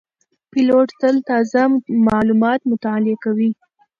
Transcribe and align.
پیلوټ 0.51 0.89
تل 1.01 1.15
تازه 1.29 1.61
معلومات 2.07 2.59
مطالعه 2.71 3.17
کوي. 3.23 3.49